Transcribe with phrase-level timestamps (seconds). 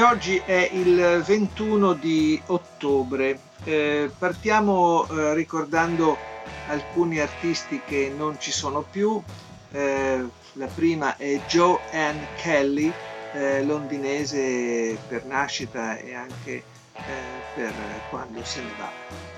[0.00, 3.38] E oggi è il 21 di ottobre.
[3.64, 6.16] Eh, partiamo eh, ricordando
[6.68, 9.22] alcuni artisti che non ci sono più.
[9.70, 12.90] Eh, la prima è Joanne Kelly,
[13.34, 16.62] eh, londinese per nascita e anche
[16.94, 17.02] eh,
[17.54, 17.74] per
[18.08, 18.90] quando se ne va.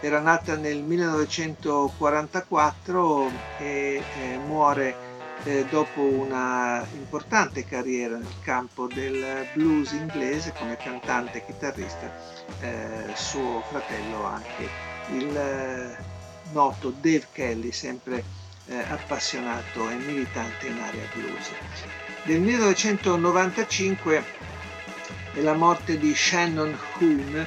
[0.00, 3.30] Era nata nel 1944
[3.60, 5.09] e eh, muore
[5.44, 12.12] eh, dopo una importante carriera nel campo del blues inglese come cantante e chitarrista,
[12.60, 14.68] eh, suo fratello anche
[15.12, 15.96] il eh,
[16.52, 18.22] noto Dave Kelly, sempre
[18.66, 21.50] eh, appassionato e militante in area blues.
[22.24, 24.24] Nel 1995
[25.34, 27.46] è la morte di Shannon Hoon,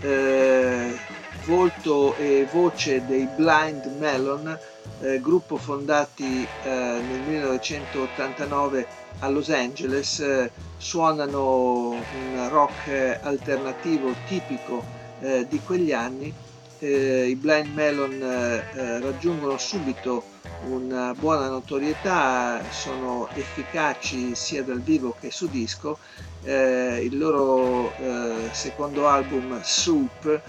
[0.00, 0.98] eh,
[1.44, 4.58] volto e voce dei Blind Melon,
[5.04, 8.86] eh, gruppo fondati eh, nel 1989
[9.18, 14.82] a Los Angeles, eh, suonano un rock alternativo tipico
[15.20, 16.32] eh, di quegli anni.
[16.78, 20.24] Eh, I Blind Melon eh, raggiungono subito
[20.68, 25.98] una buona notorietà, sono efficaci sia dal vivo che su disco.
[26.44, 27.90] il loro
[28.52, 30.40] secondo album Soup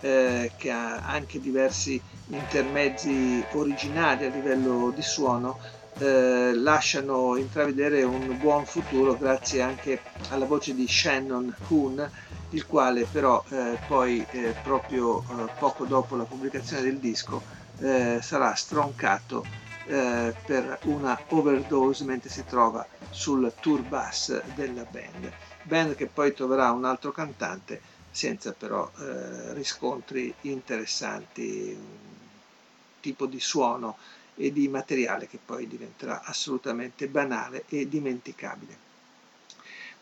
[0.00, 5.58] che ha anche diversi intermezzi originali a livello di suono,
[5.98, 12.10] eh, lasciano intravedere un buon futuro grazie anche alla voce di Shannon Hoon,
[12.48, 17.44] il quale però eh, poi eh, proprio eh, poco dopo la pubblicazione del disco
[17.78, 19.48] eh, sarà stroncato
[19.84, 25.34] per una overdose mentre si trova sul tour bus della band.
[25.60, 31.76] Band che poi troverà un altro cantante senza però eh, riscontri interessanti,
[33.02, 33.98] tipo di suono
[34.36, 38.90] e di materiale che poi diventerà assolutamente banale e dimenticabile.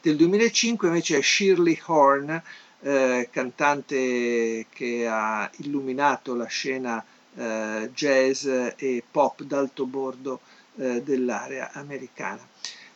[0.00, 2.41] Del 2005 invece è Shirley Horn,
[2.83, 10.41] eh, cantante che ha illuminato la scena eh, jazz e pop d'alto bordo
[10.77, 12.47] eh, dell'area americana.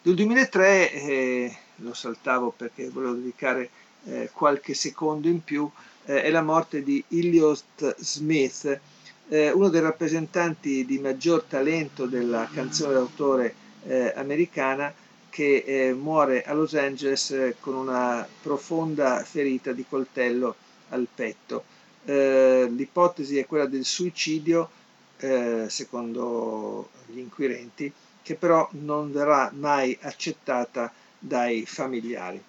[0.01, 3.71] Del 2003, eh, lo saltavo perché volevo dedicare
[4.05, 5.69] eh, qualche secondo in più,
[6.05, 8.81] eh, è la morte di Elliot Smith,
[9.29, 13.55] eh, uno dei rappresentanti di maggior talento della canzone d'autore
[13.87, 14.93] eh, americana
[15.29, 20.55] che eh, muore a Los Angeles eh, con una profonda ferita di coltello
[20.91, 21.65] al petto.
[22.05, 24.69] l'ipotesi è quella del suicidio,
[25.69, 27.91] secondo gli inquirenti,
[28.25, 32.43] che però non verrà mai accettata dai familiari.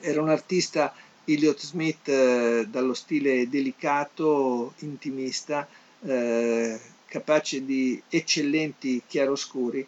[0.00, 5.66] Era un artista, Elliot Smith, eh, dallo stile delicato, intimista,
[6.04, 9.86] eh, capace di eccellenti chiaroscuri.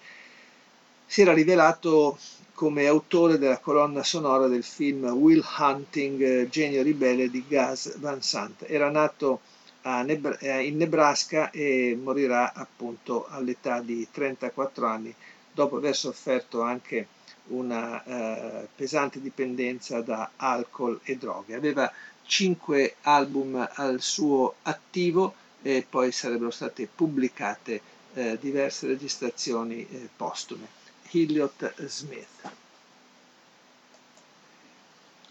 [1.06, 2.19] Si era rivelato
[2.54, 8.64] come autore della colonna sonora del film Will Hunting, Genio ribelle di Gus Van Sant.
[8.66, 9.41] Era nato
[9.82, 15.14] Nebra- eh, in Nebraska e morirà appunto all'età di 34 anni
[15.52, 17.06] dopo aver sofferto anche
[17.48, 21.54] una eh, pesante dipendenza da alcol e droghe.
[21.54, 21.90] Aveva
[22.26, 27.80] cinque album al suo attivo e poi sarebbero state pubblicate
[28.14, 30.66] eh, diverse registrazioni eh, postume.
[31.10, 32.50] Hilliot Smith.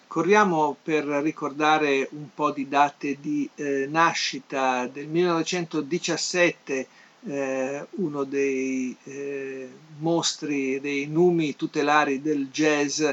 [0.07, 6.87] Corriamo per ricordare un po' di date di eh, nascita del 1917
[7.27, 13.03] eh, uno dei eh, mostri, dei numi tutelari del jazz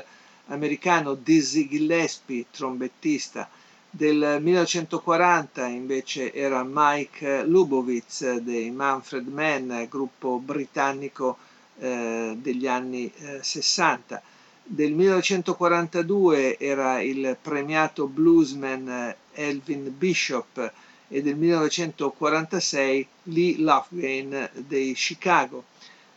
[0.46, 3.48] americano, Dizzy Gillespie, trombettista.
[3.96, 11.38] Del 1940 invece era Mike Lubowitz dei Manfred Mann, gruppo britannico
[11.78, 14.18] eh, degli anni 60.
[14.18, 14.22] Eh,
[14.64, 20.72] del 1942 era il premiato bluesman eh, Elvin Bishop,
[21.06, 25.66] e del 1946 Lee Lofgren dei Chicago.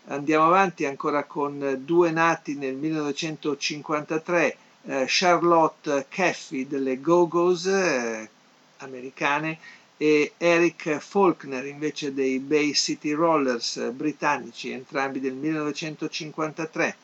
[0.05, 8.29] Andiamo avanti ancora con due nati nel 1953, eh, Charlotte Caffey delle Go-Go's eh,
[8.77, 9.59] americane
[9.97, 16.95] e Eric Faulkner invece dei Bay City Rollers eh, britannici, entrambi del 1953.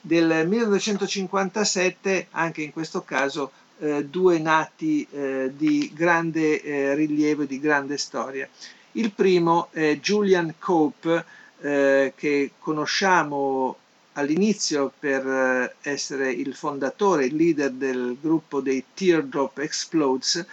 [0.00, 7.46] Del 1957, anche in questo caso, eh, due nati eh, di grande eh, rilievo e
[7.46, 8.48] di grande storia.
[8.92, 11.24] Il primo è Julian Cope,
[11.60, 13.76] eh, che conosciamo
[14.18, 20.44] all'inizio per eh, essere il fondatore, il leader del gruppo dei Teardrop Explodes,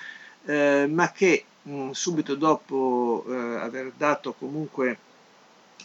[0.46, 4.98] eh, ma che mh, subito dopo aver dato comunque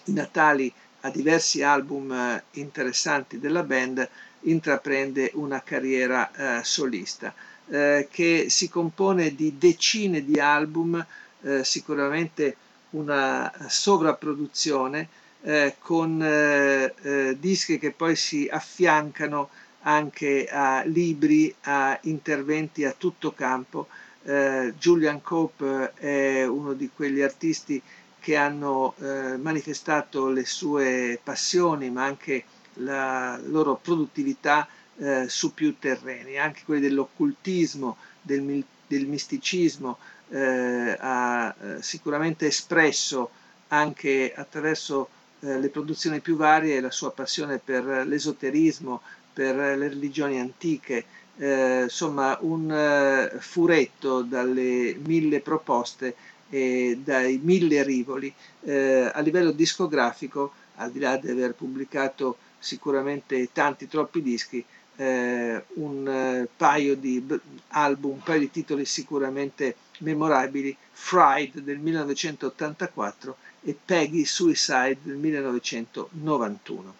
[0.04, 4.08] i natali a diversi album interessanti della band,
[4.42, 7.34] intraprende una carriera eh, solista
[7.68, 11.04] eh, che si compone di decine di album,
[11.42, 12.56] eh, sicuramente
[12.90, 15.08] una sovrapproduzione
[15.42, 19.50] eh, con eh, eh, dischi che poi si affiancano
[19.82, 23.88] anche a libri, a interventi a tutto campo.
[24.22, 27.80] Julian Cope è uno di quegli artisti
[28.20, 28.94] che hanno
[29.38, 32.44] manifestato le sue passioni ma anche
[32.74, 39.98] la loro produttività eh, su più terreni, anche quelli dell'occultismo, del, del misticismo,
[40.28, 43.30] eh, ha eh, sicuramente espresso
[43.68, 45.08] anche attraverso
[45.40, 49.00] eh, le produzioni più varie la sua passione per l'esoterismo,
[49.32, 51.04] per le religioni antiche,
[51.36, 56.14] eh, insomma un eh, furetto dalle mille proposte
[56.50, 58.32] e dai mille rivoli.
[58.62, 64.64] a livello discografico, al di là di aver pubblicato sicuramente tanti, troppi dischi,
[64.96, 67.24] eh, un eh, paio di
[67.68, 76.94] album, un paio di titoli sicuramente memorabili, Fried del 1984 e Peggy Suicide del 1991.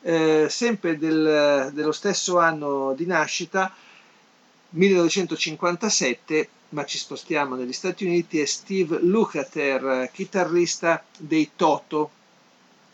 [0.00, 3.74] Eh, sempre del, dello stesso anno di nascita,
[4.70, 12.10] 1957, ma ci spostiamo negli Stati Uniti, è Steve Lukather, chitarrista dei Toto,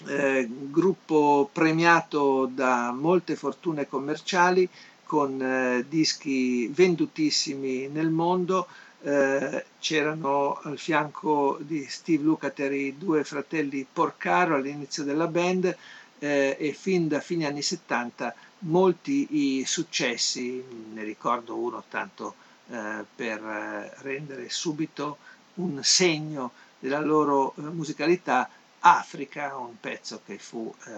[0.06, 4.68] eh, gruppo premiato da molte fortune commerciali
[5.04, 8.66] con eh, dischi vendutissimi nel mondo.
[9.06, 15.76] Eh, c'erano al fianco di Steve Lukather i due fratelli Porcaro all'inizio della band
[16.18, 20.64] eh, e fin da fine anni 70 molti i successi,
[20.94, 22.34] ne ricordo uno tanto
[22.70, 25.18] eh, per eh, rendere subito
[25.56, 28.48] un segno della loro musicalità,
[28.80, 30.90] Africa, un pezzo che fu eh,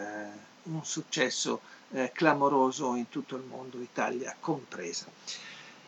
[0.65, 1.61] un successo
[1.91, 5.07] eh, clamoroso in tutto il mondo, Italia compresa.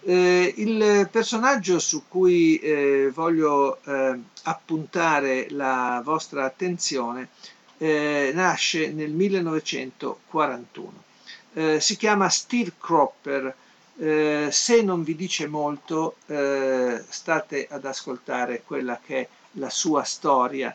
[0.09, 7.29] Eh, il personaggio su cui eh, voglio eh, appuntare la vostra attenzione
[7.77, 11.05] eh, nasce nel 1941.
[11.79, 13.55] si chiama Steve Cropper.
[13.97, 19.29] se non vi dice molto, state ad ascoltare quella che è
[19.59, 20.75] la sua storia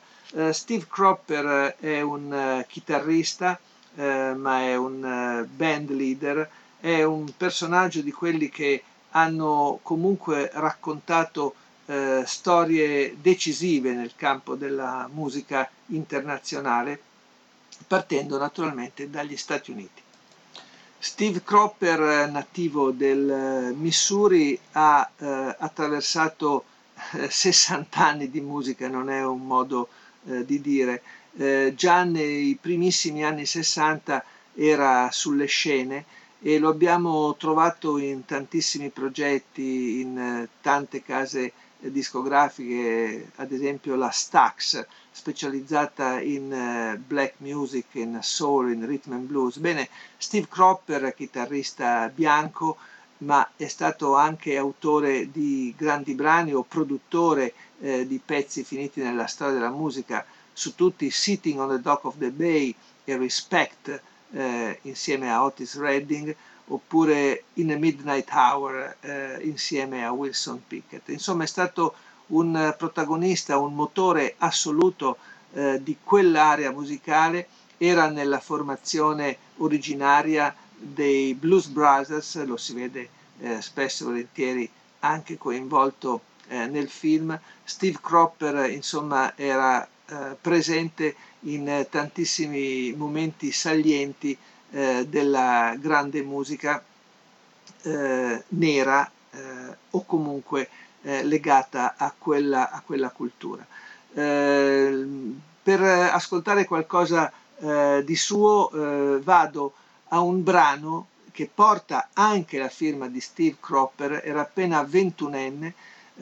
[0.52, 3.60] Steve Cropper è un chitarrista,
[3.96, 6.48] ma è un band leader,
[6.80, 8.84] è un personaggio di quelli che
[9.14, 11.56] hanno comunque raccontato
[12.24, 16.98] storie decisive nel campo della musica internazionale,
[17.86, 20.02] partendo naturalmente dagli Stati Uniti.
[20.98, 25.10] Steve Cropper, nativo del Missouri, ha
[25.58, 26.64] attraversato
[27.28, 29.90] 60 anni di musica, non è un modo
[30.26, 31.02] eh, di dire.
[31.36, 34.24] Eh, già nei primissimi anni 60
[34.56, 36.06] era sulle scene
[36.46, 44.10] e lo abbiamo trovato in tantissimi progetti, in eh, tante case discografiche, ad esempio la
[44.10, 49.58] Stax, specializzata in uh, black music, in soul, in rhythm and blues.
[49.58, 52.78] Bene, Steve Cropper, chitarrista bianco,
[53.20, 59.28] ma è stato anche autore di grandi brani o produttore eh, di pezzi finiti nella
[59.28, 62.74] storia della musica, su tutti Sitting on the Dock of the Bay
[63.06, 64.02] e Respect
[64.34, 66.36] eh, insieme a Otis Redding,
[66.68, 71.10] oppure In a Midnight Hour eh, insieme a Wilson Pickett.
[71.10, 71.96] Insomma è stato
[72.28, 75.18] un protagonista, un motore assoluto
[75.54, 77.48] eh, di quell'area musicale,
[77.78, 83.10] era nella formazione originaria dei Blues Brothers, lo si vede
[83.40, 87.38] eh, spesso e volentieri anche coinvolto eh, nel film.
[87.64, 94.38] Steve Cropper insomma era eh, presente in eh, tantissimi momenti salienti
[94.72, 96.84] eh, della grande musica
[97.84, 99.12] eh, nera
[99.90, 100.70] o comunque
[101.02, 103.66] legata a quella, a quella cultura.
[104.14, 107.34] per ascoltare qualcosa
[108.04, 108.70] di suo
[109.24, 109.74] vado
[110.10, 115.74] a un brano che porta anche la firma di Steve Cropper, era appena ventunenne,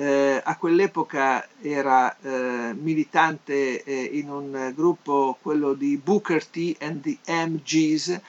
[0.02, 7.02] eh, a quell'epoca era eh, militante eh, in un gruppo, quello di Booker T and
[7.02, 8.20] the MGs,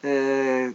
[0.00, 0.74] eh,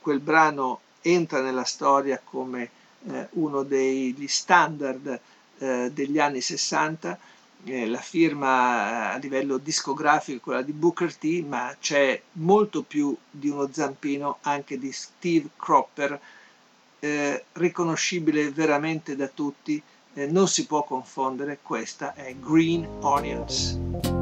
[0.00, 2.70] quel brano entra nella storia come
[3.06, 5.20] eh, uno degli standard
[5.58, 7.18] eh, degli anni 60,
[7.64, 13.14] eh, la firma a livello discografico è quella di Booker T, ma c'è molto più
[13.30, 16.18] di uno zampino anche di Steve Cropper,
[17.04, 19.82] eh, riconoscibile veramente da tutti,
[20.14, 24.21] eh, non si può confondere, questa è Green Onions.